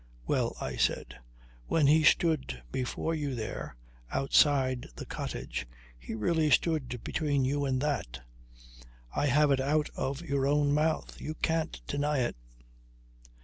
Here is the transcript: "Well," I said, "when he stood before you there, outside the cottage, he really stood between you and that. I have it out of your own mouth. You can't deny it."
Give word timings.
"Well," 0.25 0.55
I 0.59 0.77
said, 0.77 1.19
"when 1.67 1.85
he 1.85 2.03
stood 2.03 2.63
before 2.71 3.13
you 3.13 3.35
there, 3.35 3.75
outside 4.11 4.87
the 4.95 5.05
cottage, 5.05 5.67
he 5.95 6.15
really 6.15 6.49
stood 6.49 7.03
between 7.03 7.45
you 7.45 7.65
and 7.65 7.79
that. 7.81 8.21
I 9.15 9.27
have 9.27 9.51
it 9.51 9.59
out 9.59 9.89
of 9.95 10.23
your 10.23 10.47
own 10.47 10.73
mouth. 10.73 11.21
You 11.21 11.35
can't 11.35 11.79
deny 11.85 12.17
it." 12.21 12.35